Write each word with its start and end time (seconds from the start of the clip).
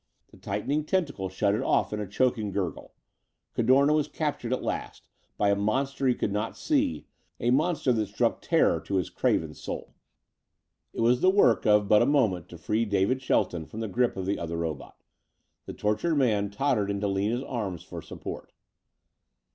The 0.29 0.37
tightening 0.37 0.83
tentacle 0.83 1.29
shut 1.29 1.53
it 1.53 1.61
off 1.61 1.93
in 1.93 1.99
a 1.99 2.07
choking 2.07 2.51
gurgle. 2.51 2.95
Cadorna 3.53 3.93
was 3.93 4.07
captured 4.07 4.51
at 4.51 4.63
last 4.63 5.07
by 5.37 5.49
a 5.51 5.55
monster 5.55 6.07
he 6.07 6.15
could 6.15 6.31
not 6.31 6.57
see, 6.57 7.05
a 7.39 7.51
monster 7.51 7.93
that 7.93 8.07
struck 8.07 8.41
terror 8.41 8.79
to 8.79 8.95
his 8.95 9.11
craven 9.11 9.53
soul. 9.53 9.93
It 10.91 11.01
was 11.01 11.21
the 11.21 11.29
work 11.29 11.67
of 11.67 11.87
but 11.87 12.01
a 12.01 12.07
moment 12.07 12.49
to 12.49 12.57
free 12.57 12.83
David 12.83 13.21
Shelton 13.21 13.67
from 13.67 13.79
the 13.79 13.87
grip 13.87 14.17
of 14.17 14.25
the 14.25 14.39
other 14.39 14.57
robot. 14.57 15.03
The 15.67 15.73
tortured 15.73 16.15
man 16.15 16.49
tottered 16.49 16.89
into 16.89 17.07
Lina's 17.07 17.43
arms 17.43 17.83
for 17.83 18.01
support. 18.01 18.51